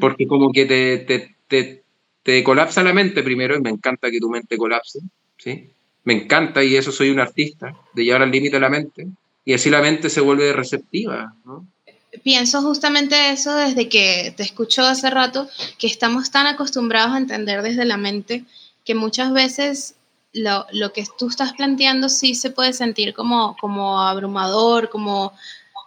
[0.00, 1.82] Porque como que te, te, te,
[2.22, 5.00] te, colapsa la mente primero, y me encanta que tu mente colapse,
[5.38, 5.70] ¿sí?
[6.04, 9.06] Me encanta, y eso soy un artista, de llevar al límite la mente,
[9.44, 11.66] y así la mente se vuelve receptiva, ¿no?
[12.22, 15.48] Pienso justamente eso desde que te escucho hace rato,
[15.78, 18.44] que estamos tan acostumbrados a entender desde la mente
[18.84, 19.94] que muchas veces
[20.32, 25.32] lo, lo, que tú estás planteando sí se puede sentir como, como abrumador, como,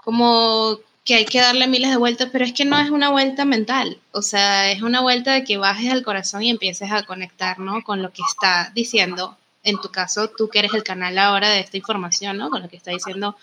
[0.04, 3.46] como que hay que darle miles de vueltas, pero es que no es una vuelta
[3.46, 7.60] mental, o sea, es una vuelta de que bajes al corazón y empieces a conectar,
[7.60, 7.84] ¿no?
[7.84, 11.60] Con lo que está diciendo, en tu caso, tú que eres el canal ahora de
[11.60, 12.50] esta información, ¿no?
[12.50, 13.36] Con lo que está diciendo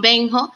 [0.00, 0.52] Benjo,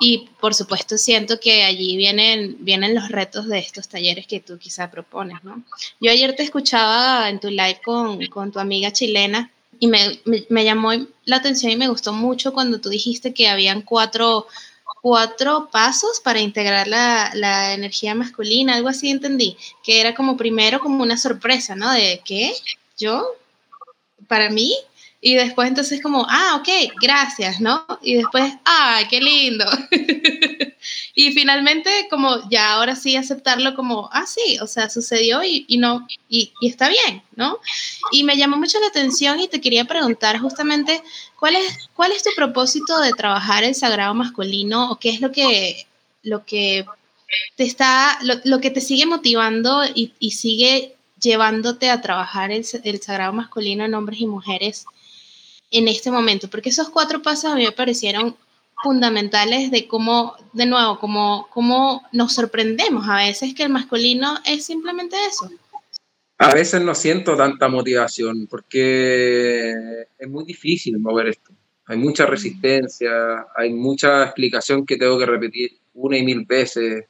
[0.00, 4.56] y por supuesto siento que allí vienen, vienen los retos de estos talleres que tú
[4.56, 5.62] quizá propones, ¿no?
[6.00, 10.64] Yo ayer te escuchaba en tu live con, con tu amiga chilena y me, me,
[10.64, 10.92] llamó
[11.24, 14.46] la atención y me gustó mucho cuando tú dijiste que habían cuatro,
[15.02, 20.80] cuatro pasos para integrar la, la, energía masculina, algo así entendí, que era como primero
[20.80, 21.92] como una sorpresa, ¿no?
[21.92, 22.54] De qué,
[22.98, 23.26] yo,
[24.26, 24.74] para mí,
[25.20, 27.84] Y después entonces como, ah, ok, gracias, ¿no?
[28.02, 29.64] Y después, ay, qué lindo.
[31.14, 35.78] y finalmente como ya ahora sí aceptarlo como, ah, sí, o sea, sucedió y, y
[35.78, 37.58] no, y, y, está bien, ¿no?
[38.12, 41.02] Y me llamó mucho la atención y te quería preguntar justamente,
[41.36, 45.32] ¿cuál es, cuál es tu propósito de trabajar el sagrado masculino o qué es lo
[45.32, 45.84] que,
[46.22, 46.86] lo que
[47.56, 52.64] te está, lo, lo que te sigue motivando y, y sigue llevándote a trabajar el,
[52.64, 54.86] sagrado masculino en hombres y mujeres
[55.70, 56.48] en este momento?
[56.48, 58.36] Porque esos cuatro pasos a mí me parecieron
[58.82, 64.64] fundamentales de cómo, de nuevo, cómo, cómo nos sorprendemos a veces que el masculino es
[64.64, 65.50] simplemente eso.
[66.40, 69.72] A veces no siento tanta motivación porque
[70.16, 71.52] es muy difícil mover esto.
[71.86, 77.06] Hay mucha resistencia, hay mucha explicación que tengo que repetir una y mil veces.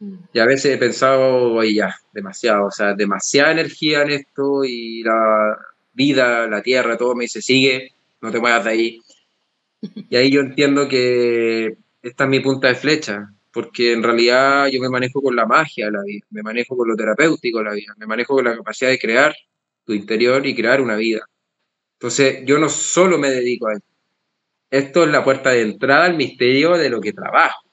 [0.00, 5.02] Y a veces he pensado, oye, ya, demasiado, o sea, demasiada energía en esto y
[5.02, 5.56] la
[5.92, 9.00] vida, la tierra, todo me dice, sigue, no te muevas de ahí.
[10.10, 14.80] Y ahí yo entiendo que esta es mi punta de flecha, porque en realidad yo
[14.80, 17.74] me manejo con la magia de la vida, me manejo con lo terapéutico de la
[17.74, 19.34] vida, me manejo con la capacidad de crear
[19.84, 21.28] tu interior y crear una vida.
[21.98, 23.86] Entonces, yo no solo me dedico a esto.
[24.70, 27.63] Esto es la puerta de entrada al misterio de lo que trabajo.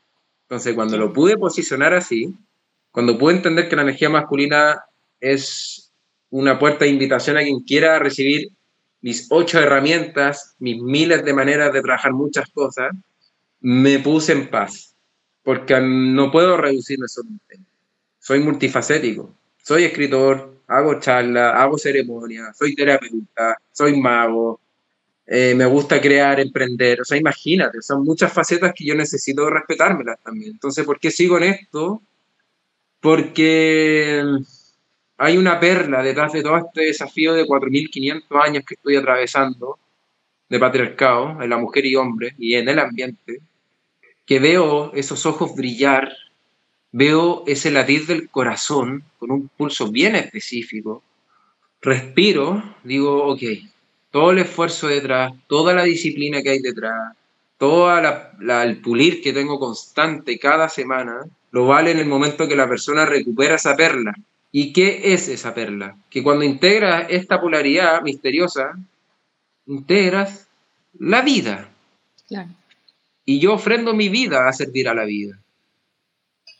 [0.52, 2.36] Entonces, cuando lo pude posicionar así,
[2.92, 4.84] cuando pude entender que la energía masculina
[5.22, 5.94] es
[6.30, 8.50] una puerta de invitación a quien quiera recibir
[9.00, 12.92] mis ocho herramientas, mis miles de maneras de trabajar muchas cosas,
[13.62, 14.94] me puse en paz,
[15.42, 17.58] porque no puedo reducirme solamente.
[18.20, 19.34] Soy multifacético,
[19.64, 24.60] soy escritor, hago charlas, hago ceremonias, soy terapeuta, soy mago,
[25.34, 30.20] eh, me gusta crear, emprender, o sea, imagínate, son muchas facetas que yo necesito respetármelas
[30.22, 30.52] también.
[30.52, 32.02] Entonces, ¿por qué sigo en esto?
[33.00, 34.22] Porque
[35.18, 39.80] hay una perla detrás de todo este desafío de 4.500 años que estoy atravesando
[40.50, 43.40] de patriarcado en la mujer y hombre y en el ambiente,
[44.26, 46.12] que veo esos ojos brillar,
[46.92, 51.04] veo ese latir del corazón con un pulso bien específico,
[51.80, 53.44] respiro, digo, ok,
[54.12, 57.16] todo el esfuerzo detrás, toda la disciplina que hay detrás,
[57.58, 61.22] todo el pulir que tengo constante cada semana,
[61.52, 64.14] lo vale en el momento que la persona recupera esa perla
[64.52, 65.98] ¿Y qué es esa perla?
[66.10, 68.78] Que cuando integras esta polaridad misteriosa,
[69.66, 70.48] integras
[71.00, 71.70] la vida.
[73.26, 75.40] Y yo ofrendo mi vida a servir a la vida.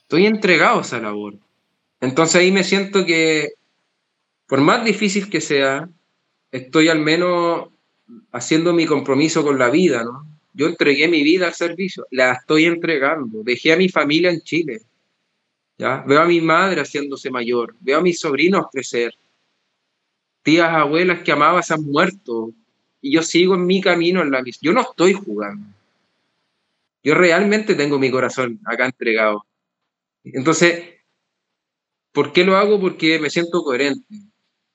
[0.02, 1.34] Estoy entregado a esa labor.
[2.00, 3.52] Entonces ahí me siento que,
[4.46, 5.88] por más difícil que sea,
[6.52, 7.68] estoy al menos
[8.30, 10.24] haciendo mi compromiso con la vida, ¿no?
[10.54, 13.42] Yo entregué mi vida al servicio, la estoy entregando.
[13.42, 14.82] Dejé a mi familia en Chile,
[15.78, 19.14] Veo a mi madre haciéndose mayor, veo a mis sobrinos crecer,
[20.42, 22.52] tías, abuelas que amaba se han muerto
[23.00, 24.60] y yo sigo en mi camino en la misma.
[24.62, 25.66] Yo no estoy jugando.
[27.02, 29.44] Yo realmente tengo mi corazón acá entregado.
[30.22, 31.00] Entonces,
[32.12, 32.78] ¿por qué lo hago?
[32.80, 34.06] Porque me siento coherente.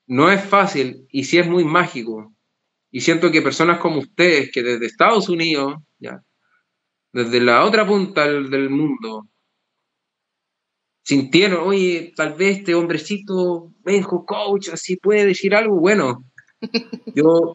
[0.08, 2.32] No es fácil y sí es muy mágico.
[2.90, 6.22] Y siento que personas como ustedes, que desde Estados Unidos, ya,
[7.12, 9.28] desde la otra punta del mundo,
[11.02, 16.24] sintieron, oye, tal vez este hombrecito dijo coach, así puede decir algo bueno.
[17.14, 17.54] Yo,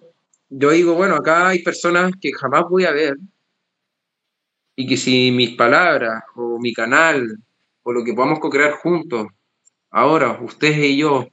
[0.49, 3.17] yo digo, bueno, acá hay personas que jamás voy a ver
[4.75, 7.27] y que si mis palabras o mi canal
[7.83, 9.27] o lo que podamos co-crear juntos,
[9.89, 11.27] ahora ustedes y yo,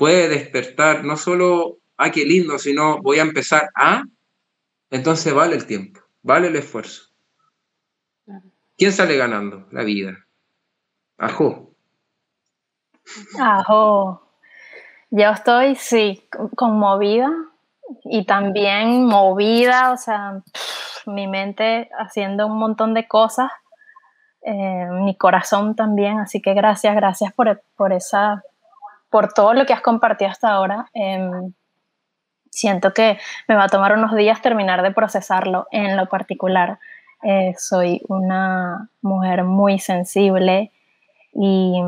[0.00, 4.02] puede despertar no solo, ah, qué lindo, sino voy a empezar a,
[4.88, 7.10] entonces vale el tiempo, vale el esfuerzo.
[8.78, 9.66] ¿Quién sale ganando?
[9.70, 10.16] La vida.
[11.18, 11.74] Ajo.
[13.38, 14.26] Ajo.
[15.10, 17.30] Yo estoy, sí, conmovida
[18.04, 20.42] y también movida, o sea,
[21.04, 23.50] mi mente haciendo un montón de cosas,
[24.40, 28.42] eh, mi corazón también, así que gracias, gracias por, por, esa,
[29.10, 30.88] por todo lo que has compartido hasta ahora.
[30.94, 31.52] Em,
[32.50, 33.18] siento que
[33.48, 36.78] me va a tomar unos días terminar de procesarlo en lo particular.
[37.22, 40.72] Eh, soy una mujer muy sensible,
[41.32, 41.80] y,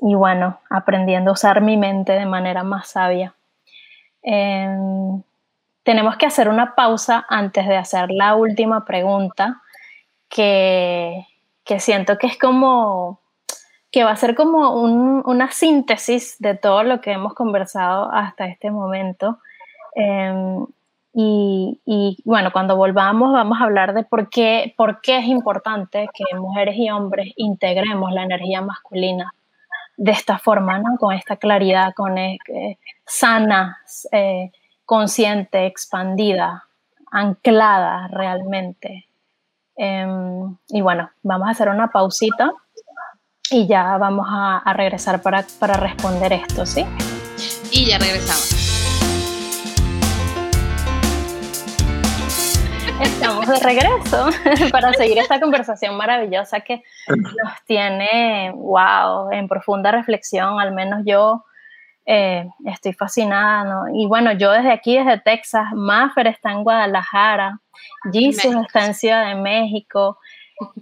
[0.00, 3.34] y bueno, aprendiendo a usar mi mente de manera más sabia.
[4.22, 5.22] Em,
[5.82, 9.62] tenemos que hacer una pausa antes de hacer la última pregunta,
[10.28, 11.26] que,
[11.64, 13.19] que siento que es como,
[13.90, 18.46] que va a ser como un, una síntesis de todo lo que hemos conversado hasta
[18.46, 19.38] este momento.
[19.96, 20.64] Eh,
[21.12, 26.36] y, bueno, cuando volvamos vamos a hablar de por qué, por qué es importante que
[26.36, 29.34] mujeres y hombres integremos la energía masculina
[29.96, 30.96] de esta forma, ¿no?
[30.98, 32.38] con esta claridad, con eh,
[33.04, 33.80] sana,
[34.12, 34.52] eh,
[34.86, 36.64] consciente, expandida,
[37.10, 39.06] anclada realmente.
[39.76, 42.52] Em, y bueno, vamos a hacer una pausita
[43.50, 46.86] y ya vamos a, regresar para, para responder esto, ¿sí?
[47.72, 48.68] Y ya regresamos.
[53.02, 54.28] Estamos de regreso
[54.72, 61.44] para seguir esta conversación maravillosa que nos tiene, wow, en profunda reflexión, al menos yo
[62.06, 63.82] eh, estoy fascinada, ¿no?
[63.94, 67.58] Y bueno, yo desde aquí, desde Texas, Maffer está en Guadalajara,
[68.12, 70.18] Jesus está en Ciudad de México,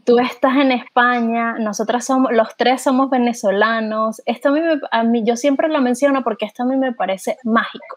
[0.05, 4.23] tú estás en España, nosotras somos, los tres somos venezolanos.
[4.27, 4.61] Esto a mí,
[4.91, 7.97] a mí yo siempre lo menciono porque esto a mí me parece mágico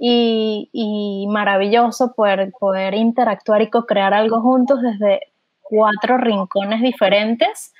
[0.00, 5.20] y, maravilloso poder, poder interactuar y co-crear algo juntos desde
[5.62, 7.72] cuatro rincones diferentes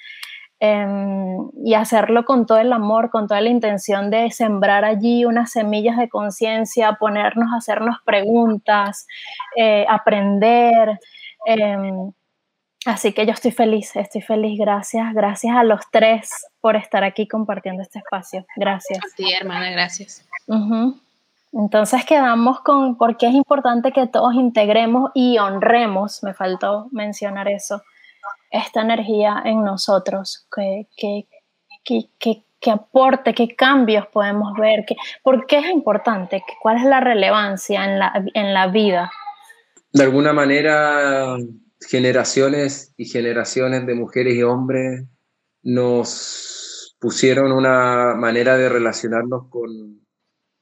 [0.61, 5.51] em, y hacerlo con todo el amor, con toda la intención de sembrar allí unas
[5.53, 9.07] semillas de conciencia, ponernos a hacernos preguntas,
[9.57, 10.99] eh, aprender.
[11.47, 12.13] Em,
[12.87, 14.59] así que yo estoy feliz, estoy feliz.
[14.59, 18.47] Gracias, gracias a los tres por estar aquí compartiendo este espacio.
[18.57, 19.01] Gracias.
[19.17, 20.27] Sí, hermana, gracias.
[21.53, 27.49] Entonces quedamos con por qué es importante que todos integremos y honremos, me faltó mencionar
[27.49, 27.83] eso,
[28.51, 30.87] esta energía en nosotros, que,
[31.85, 37.85] que, aporte, qué cambios podemos ver, que, por qué es importante, cuál es la relevancia
[37.85, 39.11] en la, en la vida.
[39.93, 41.37] De alguna manera,
[41.81, 45.05] generaciones y generaciones de mujeres y hombres
[45.63, 50.01] nos pusieron una manera de relacionarnos con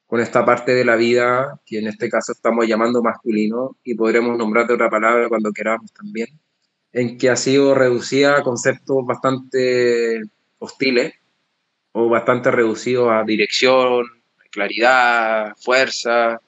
[0.09, 4.38] con esta parte de la vida que en este caso estamos llamando masculino y podremos
[4.38, 6.28] nombrar de otra palabra cuando queramos también,
[6.92, 10.22] en que ha sido reducida a conceptos bastante
[10.59, 11.12] hostiles
[11.92, 14.07] o bastante reducidos a dirección,
[14.50, 16.40] claridad, fuerza,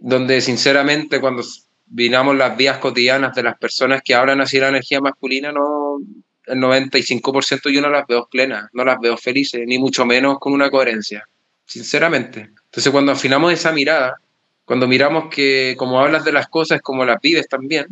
[0.00, 1.44] donde sinceramente cuando
[1.90, 5.98] vinamos las vías cotidianas de las personas que hablan así la energía masculina, no,
[6.46, 10.52] el 95% yo no las veo plenas, no las veo felices, ni mucho menos con
[10.52, 11.26] una coherencia
[11.70, 12.50] sinceramente.
[12.64, 14.20] Entonces cuando afinamos esa mirada,
[14.64, 17.86] cuando miramos que como hablas de las cosas como las vives también,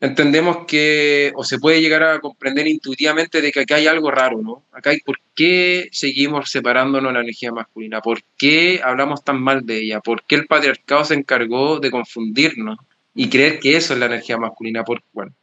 [0.00, 4.40] entendemos que, o se puede llegar a comprender intuitivamente de que acá hay algo raro,
[4.42, 4.64] ¿no?
[4.72, 9.78] Acá hay por qué seguimos separándonos la energía masculina, por qué hablamos tan mal de
[9.78, 12.78] ella, por qué el patriarcado se encargó de confundirnos
[13.14, 15.34] y creer que eso es la energía masculina, por, bueno,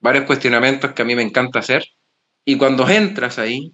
[0.00, 1.84] varios cuestionamientos que a mí me encanta hacer.
[2.44, 3.72] Y cuando entras ahí,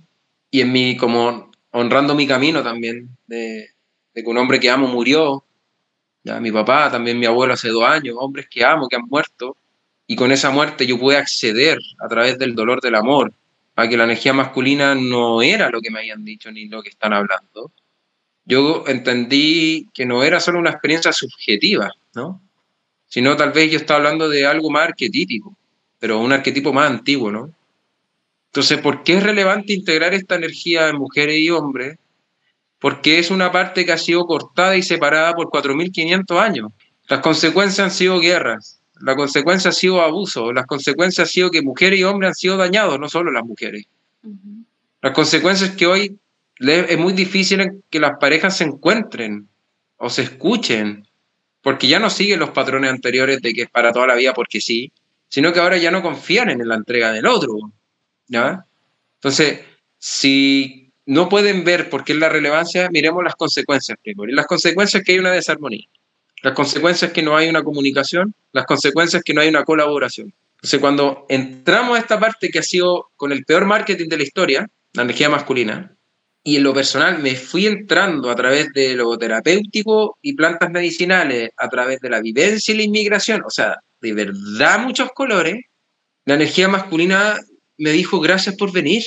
[0.51, 3.69] y en mi como honrando mi camino también, de,
[4.15, 5.45] que un hombre que amo murió,
[6.23, 9.57] ya mi papá, también mi abuelo hace dos años, hombres que amo, que han muerto,
[10.07, 13.33] y con esa muerte yo pude acceder a través del dolor del amor
[13.77, 16.91] a que la energía masculina no era lo que me habían dicho ni lo que
[16.91, 17.73] están hablando.
[18.45, 22.41] Yo entendí que no era solo una experiencia subjetiva, ¿no?
[23.15, 25.57] Sino tal vez yo estaba hablando de algo más arquetípico,
[26.01, 27.55] pero un arquetipo más antiguo, ¿no?
[28.47, 31.97] Entonces, ¿por qué es relevante integrar esta energía en mujeres y hombres?
[32.81, 36.73] Porque es una parte que ha sido cortada y separada por 4.500 años.
[37.07, 41.63] Las consecuencias han sido guerras, la consecuencia ha sido abuso, las consecuencias han sido que
[41.63, 43.87] mujeres y hombres han sido dañados, no solo las mujeres.
[45.01, 46.19] Las consecuencias es que hoy
[46.59, 49.47] es muy difícil que las parejas se encuentren
[49.99, 51.07] o se escuchen,
[51.65, 54.61] porque ya no siguen los patrones anteriores de que es para toda la vida porque
[54.61, 54.93] sí,
[55.29, 57.73] sino que ahora ya no confían en la entrega del otro.
[58.29, 58.67] ¿ya?
[59.15, 59.61] Entonces,
[59.99, 64.31] si no pueden ver por qué es la relevancia, miremos las consecuencias primero.
[64.35, 65.89] Las consecuencias es que hay una desarmonía.
[66.43, 69.65] Las consecuencias es que no hay una comunicación, las consecuencias es que no hay una
[69.65, 70.35] colaboración.
[70.57, 74.23] Entonces, cuando entramos a esta parte que ha sido con el peor marketing de la
[74.23, 75.97] historia, la energía masculina,
[76.47, 81.51] y en lo personal me fui entrando a través de lo terapéutico y plantas medicinales,
[81.57, 85.65] a través de la vivencia y la inmigración, o sea, de verdad muchos colores,
[86.27, 87.41] la energía masculina
[87.79, 89.03] me dijo, gracias por venir.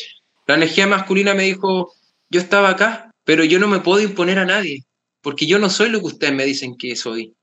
[0.47, 1.93] La energía masculina me dijo,
[2.29, 4.83] yo estaba acá, pero yo no me puedo imponer a nadie,
[5.21, 7.35] porque yo no soy lo que ustedes me dicen que soy.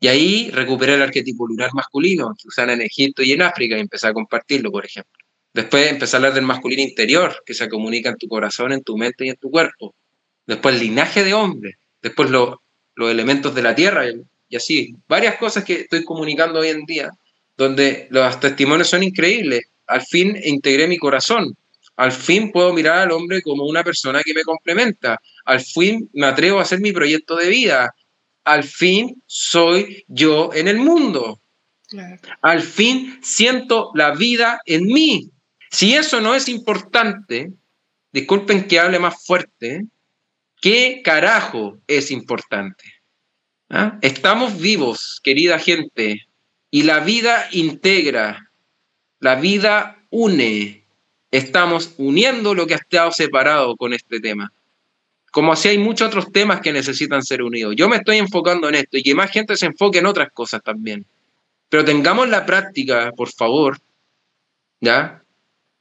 [0.00, 3.80] Y ahí recuperé el arquetipo lunar masculino, que usan en Egipto y en África, y
[3.80, 5.17] empecé a compartirlo, por ejemplo.
[5.58, 8.96] Después empecé a hablar del masculino interior, que se comunica en tu corazón, en tu
[8.96, 9.92] mente y en tu cuerpo.
[10.46, 11.78] Después el linaje de hombre.
[12.00, 12.60] Después los
[12.96, 14.04] elementos de la tierra
[14.48, 14.94] y así.
[15.08, 17.10] Varias cosas que estoy comunicando hoy en día,
[17.56, 21.56] donde los testimonios son increíbles al fin integré mi corazón.
[21.96, 25.20] Al fin puedo mirar al hombre como una persona que me complementa.
[25.44, 27.92] Al fin me atrevo a hacer mi proyecto de vida.
[28.44, 31.40] Al fin soy yo en el mundo.
[32.42, 35.30] Al fin siento la vida en mí.
[35.70, 37.52] Si eso no es importante,
[38.12, 39.84] disculpen que hable más fuerte,
[40.60, 42.84] ¿qué carajo es importante?
[43.70, 43.98] ¿Ah?
[44.00, 46.26] Estamos vivos, querida gente,
[46.70, 48.50] y la vida integra,
[49.20, 50.84] la vida une.
[51.30, 54.52] Estamos uniendo lo que ha estado separado con este tema.
[55.30, 57.74] Como así hay muchos otros temas que necesitan ser unidos.
[57.76, 60.62] Yo me estoy enfocando en esto y que más gente se enfoque en otras cosas
[60.62, 61.04] también.
[61.68, 63.78] Pero tengamos la práctica, por favor,
[64.80, 65.22] ¿ya?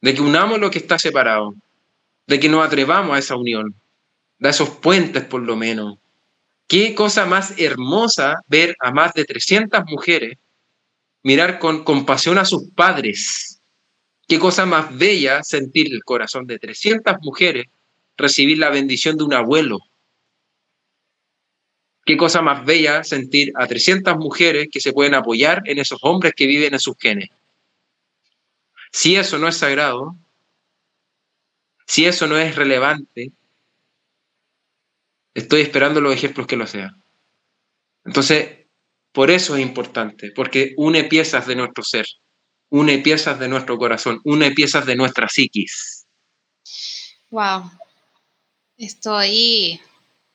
[0.02, 1.56] De que unamos lo que está separado,
[2.28, 3.76] de que nos atrevamos a esa unión,
[4.40, 5.98] de esos puentes por lo menos,
[6.68, 10.38] Qué cosa más hermosa ver a más de 300 mujeres
[11.24, 13.62] mirar con compasión a sus padres.
[14.28, 17.68] Qué cosa más bella sentir el corazón de 300 mujeres
[18.18, 19.80] recibir la bendición de un abuelo.
[22.06, 26.34] Qué cosa más bella sentir a 300 mujeres que se pueden apoyar en esos hombres
[26.36, 27.30] que viven en sus genes.
[28.92, 30.16] Si eso no es sagrado,
[31.86, 33.32] si eso no es relevante,
[35.38, 37.00] Estoy esperando los ejemplos que lo sean.
[38.04, 38.66] Entonces,
[39.12, 42.08] por eso es importante, porque une piezas de nuestro ser,
[42.70, 46.08] une piezas de nuestro corazón, une piezas de nuestra psiquis.
[47.30, 47.70] Wow.
[48.78, 49.80] Estoy.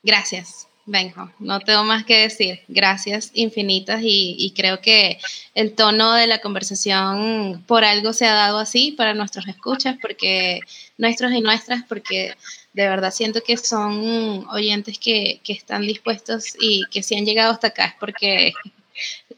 [0.04, 1.30] Gracias, Benjo.
[1.38, 2.60] No tengo más que decir.
[2.66, 5.18] Gracias infinitas y, creo que
[5.54, 10.60] el tono de la conversación por algo se ha dado así para nuestros escuchas, porque
[10.98, 12.34] nuestros y nuestras, porque
[12.72, 17.68] de verdad siento que son oyentes que, están dispuestos y que si han llegado hasta
[17.68, 18.52] acá es porque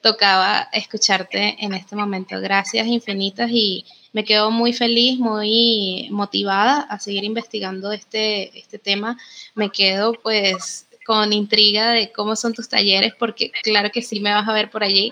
[0.01, 2.41] tocaba escucharte en este momento.
[2.41, 9.19] Gracias infinitas y me quedo muy feliz, muy motivada a seguir investigando este, este tema.
[9.55, 14.33] Me quedo pues con intriga de cómo son tus talleres porque claro que sí me
[14.33, 15.11] vas a ver por allí.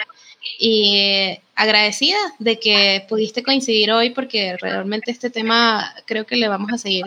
[0.58, 6.72] Y agradecida de que pudiste coincidir hoy porque realmente este tema creo que le vamos
[6.72, 7.06] a seguir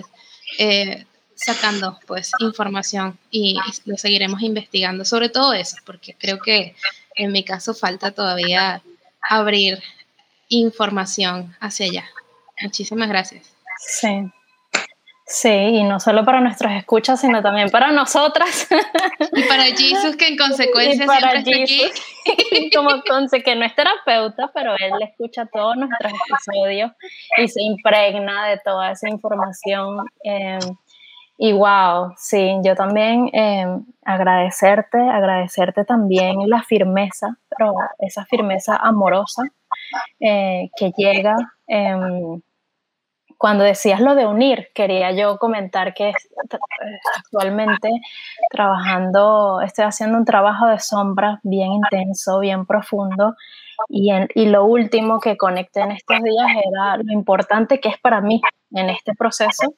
[0.57, 1.05] eh,
[1.35, 6.75] sacando pues información y, lo seguiremos investigando sobre todo eso, porque creo que
[7.15, 8.81] en mi caso falta todavía
[9.29, 9.81] abrir
[10.49, 12.05] información hacia allá.
[12.61, 13.51] Muchísimas gracias.
[13.79, 14.31] Sí.
[15.27, 18.67] Sí, y no solo para nuestros escuchas, sino también para nosotras.
[19.33, 22.69] Y para Jesus, que en consecuencia siempre está aquí.
[22.75, 26.91] Como Conce, que no es terapeuta, pero él escucha todos nuestros episodios
[27.37, 30.05] y se impregna de toda esa información.
[30.23, 30.59] Eh,
[31.39, 33.65] y wow, sí, yo también eh,
[34.03, 39.41] agradecerte, agradecerte también la firmeza, pero esa firmeza amorosa
[40.19, 41.35] eh, que llega.
[43.37, 46.13] Cuando decías lo de unir, quería yo comentar que
[47.17, 47.89] actualmente
[48.49, 53.35] trabajando, estoy haciendo un trabajo de sombra bien intenso, bien profundo,
[53.89, 58.21] y, y lo último que conecté en estos días era lo importante que es para
[58.21, 59.73] mí en este proceso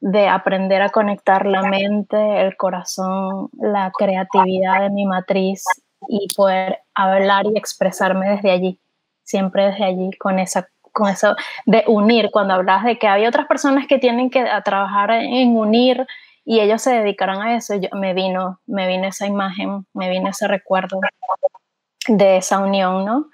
[0.00, 5.64] de aprender a conectar la mente, el corazón, la creatividad de mi matriz
[6.08, 8.78] y poder hablar y expresarme desde allí,
[9.22, 11.36] siempre desde allí, con esa con eso
[11.66, 16.06] de unir, cuando hablas de que hay otras personas que tienen que trabajar en unir
[16.46, 20.30] y ellos se dedicarán a eso, yo, me vino, me vino esa imagen, me vino
[20.30, 21.00] ese recuerdo
[22.08, 23.26] de esa unión, ¿no?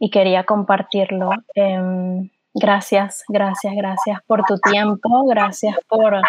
[0.00, 1.30] Y quería compartirlo.
[1.54, 6.22] Em, Gracias, gracias, gracias por tu tiempo, gracias por,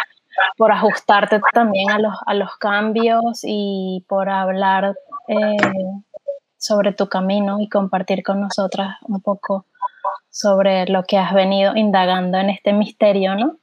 [0.58, 4.96] por ajustarte también a los, a los cambios y por hablar
[5.28, 5.58] eh,
[6.58, 9.68] sobre tu camino y compartir con nosotras un poco
[10.36, 13.58] sobre lo que has venido indagando en este misterio, ¿no?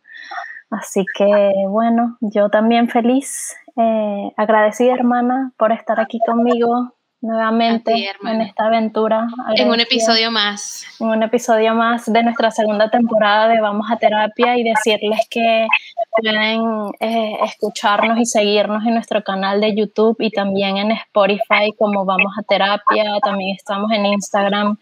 [0.70, 8.40] Así que bueno, yo también feliz, eh, agradecida hermana por estar aquí conmigo, nuevamente en
[8.42, 9.28] esta aventura.
[9.54, 10.84] En un episodio más.
[10.98, 15.68] En un episodio más de nuestra segunda temporada de Vamos a Terapia y decirles que
[16.10, 16.60] pueden
[16.98, 22.32] eh, escucharnos y seguirnos en nuestro canal de YouTube y también en Spotify como Vamos
[22.38, 23.04] a Terapia.
[23.22, 24.76] También estamos en Instagram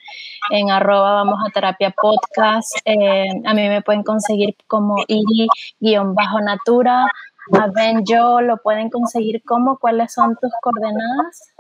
[0.51, 2.78] en arroba Vamos a Terapia Podcast.
[2.86, 7.07] Eh, a mí me pueden conseguir como iri-natura.
[7.53, 11.53] A Ben yo lo pueden conseguir como, ¿cuáles son tus coordenadas?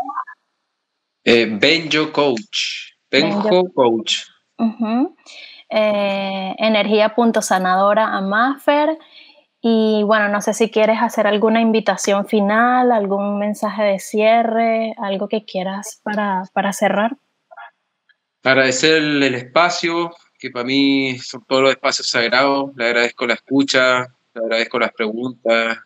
[1.24, 2.92] Eh, Benjo Coach.
[3.10, 4.24] Benjo, Coach.
[5.68, 8.98] Eh, energía punto sanadora a Maffer.
[9.62, 15.28] Y bueno, no sé si quieres hacer alguna invitación final, algún mensaje de cierre, algo
[15.28, 17.16] que quieras para, para cerrar.
[18.42, 22.70] Agradecer el, espacio, que para mí son todos los espacios sagrados.
[22.74, 25.78] Le agradezco la escucha, le agradezco las preguntas,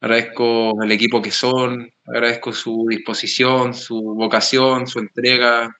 [0.00, 5.76] agradezco el equipo que son, agradezco su disposición, su vocación, su entrega.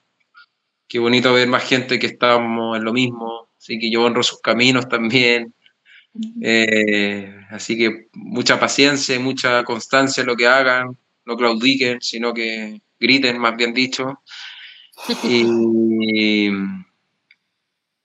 [0.87, 4.41] Qué bonito ver más gente que estamos en lo mismo, así que yo honro sus
[4.41, 5.53] caminos también.
[6.41, 10.97] Eh, así que mucha paciencia, mucha constancia en lo que hagan.
[11.25, 14.21] no claudiquen, sino que griten, más bien dicho.
[15.23, 16.49] Y,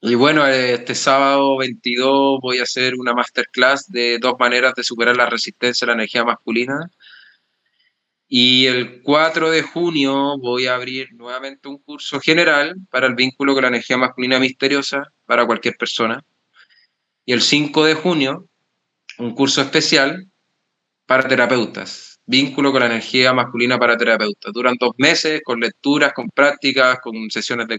[0.04, 5.16] y bueno, este sábado 22 voy a hacer una masterclass de dos maneras de superar
[5.16, 6.90] la resistencia a la energía masculina.
[8.26, 13.54] Y el 4 de junio voy a abrir nuevamente un curso general para el vínculo
[13.54, 16.24] con la energía masculina misteriosa para cualquier persona.
[17.24, 18.48] Y el 5 de junio,
[19.18, 20.26] un curso especial
[21.06, 24.52] para terapeutas, vínculo con la energía masculina para terapeutas.
[24.52, 27.78] Duran dos meses con lecturas, con prácticas, con sesiones de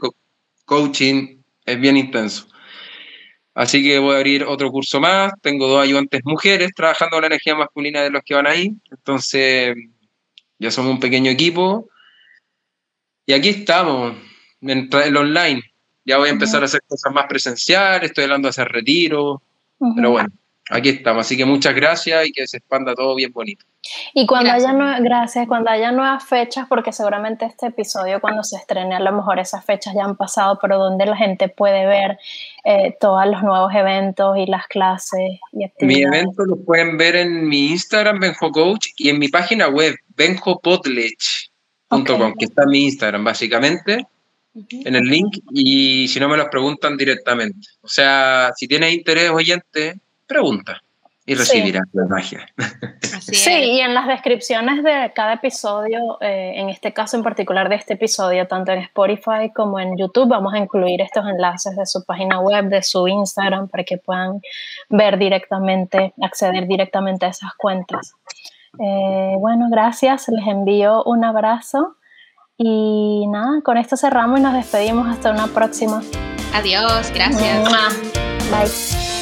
[0.64, 1.43] coaching.
[1.66, 2.48] Es bien intenso.
[3.54, 5.34] Así que voy a abrir otro curso más.
[5.42, 8.76] Tengo dos ayudantes mujeres trabajando la energía masculina de los que van ahí.
[8.90, 9.76] Entonces,
[10.58, 11.88] ya somos un pequeño equipo.
[13.26, 14.16] Y aquí estamos,
[14.62, 15.62] en el online.
[16.06, 19.42] Ya voy a empezar a hacer cosas más presenciales, estoy hablando de hacer retiro,
[19.96, 20.30] pero bueno,
[20.70, 21.26] aquí estamos.
[21.26, 23.64] Así que muchas gracias y que se expanda todo bien bonito.
[24.14, 28.96] Y cuando haya gracias, cuando haya nuevas fechas, porque seguramente este episodio cuando se estrene
[28.96, 32.18] a lo mejor esas fechas ya han pasado, pero donde la gente puede ver
[32.64, 36.12] eh, todos los nuevos eventos y las clases y actividades.
[36.12, 39.96] Mi evento lo pueden ver en mi Instagram, Benjo Coach, y en mi página web,
[40.16, 44.08] benjopodlech.com, que está en mi Instagram básicamente,
[44.72, 47.68] en el link, y si no me los preguntan directamente.
[47.82, 50.82] O sea, si tienes interés oyente, pregunta
[51.26, 52.46] y recibirás la magia.
[53.22, 57.76] sí, y en las descripciones de cada episodio, eh, en este caso en particular de
[57.76, 62.04] este episodio, tanto en Spotify como en YouTube, vamos a incluir estos enlaces de su
[62.04, 64.42] página web, de su Instagram, para que puedan
[64.90, 68.14] ver directamente, acceder directamente a esas cuentas.
[68.80, 71.96] Eh, bueno, gracias, les envío un abrazo
[72.58, 76.02] y nada, con esto cerramos y nos despedimos hasta una próxima.
[76.54, 77.64] Adiós, gracias.
[78.52, 79.13] Bye.